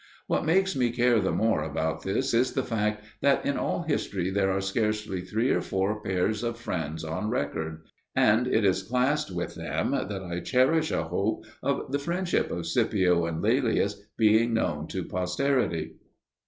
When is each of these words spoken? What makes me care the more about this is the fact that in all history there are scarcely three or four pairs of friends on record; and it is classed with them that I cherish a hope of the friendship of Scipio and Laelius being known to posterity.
What 0.25 0.47
makes 0.47 0.75
me 0.75 0.89
care 0.89 1.19
the 1.19 1.31
more 1.31 1.61
about 1.61 2.01
this 2.01 2.33
is 2.33 2.53
the 2.53 2.63
fact 2.63 3.05
that 3.21 3.45
in 3.45 3.55
all 3.55 3.83
history 3.83 4.31
there 4.31 4.49
are 4.49 4.59
scarcely 4.59 5.21
three 5.21 5.51
or 5.51 5.61
four 5.61 6.01
pairs 6.01 6.41
of 6.41 6.57
friends 6.57 7.03
on 7.03 7.29
record; 7.29 7.83
and 8.15 8.47
it 8.47 8.65
is 8.65 8.81
classed 8.81 9.29
with 9.29 9.53
them 9.53 9.91
that 9.91 10.23
I 10.23 10.39
cherish 10.39 10.89
a 10.89 11.03
hope 11.03 11.45
of 11.61 11.91
the 11.91 11.99
friendship 11.99 12.49
of 12.49 12.65
Scipio 12.65 13.27
and 13.27 13.43
Laelius 13.43 13.93
being 14.17 14.55
known 14.55 14.87
to 14.87 15.03
posterity. 15.03 15.97